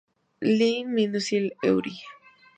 [0.53, 1.95] Le Mesnil-Eury